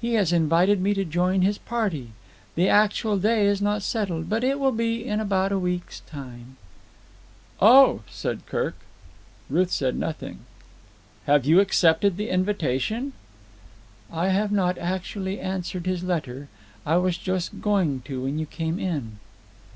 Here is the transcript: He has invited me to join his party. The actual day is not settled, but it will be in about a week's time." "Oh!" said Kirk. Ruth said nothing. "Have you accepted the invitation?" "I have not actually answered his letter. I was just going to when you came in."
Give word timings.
He 0.00 0.14
has 0.14 0.32
invited 0.32 0.80
me 0.82 0.92
to 0.94 1.04
join 1.04 1.42
his 1.42 1.56
party. 1.56 2.10
The 2.56 2.68
actual 2.68 3.16
day 3.16 3.46
is 3.46 3.62
not 3.62 3.84
settled, 3.84 4.28
but 4.28 4.42
it 4.42 4.58
will 4.58 4.72
be 4.72 5.04
in 5.04 5.20
about 5.20 5.52
a 5.52 5.56
week's 5.60 6.00
time." 6.00 6.56
"Oh!" 7.60 8.02
said 8.10 8.44
Kirk. 8.46 8.74
Ruth 9.48 9.70
said 9.70 9.94
nothing. 9.96 10.40
"Have 11.28 11.46
you 11.46 11.60
accepted 11.60 12.16
the 12.16 12.28
invitation?" 12.28 13.12
"I 14.12 14.30
have 14.30 14.50
not 14.50 14.76
actually 14.78 15.38
answered 15.38 15.86
his 15.86 16.02
letter. 16.02 16.48
I 16.84 16.96
was 16.96 17.16
just 17.16 17.60
going 17.60 18.00
to 18.06 18.22
when 18.24 18.36
you 18.40 18.46
came 18.46 18.80
in." 18.80 19.20